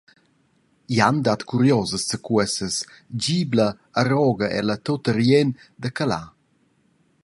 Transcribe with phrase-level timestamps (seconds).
[0.97, 2.75] Jan dat curiosas zaccuossas,
[3.23, 3.67] gibla
[3.99, 6.25] e roga ella tut a riend da calar.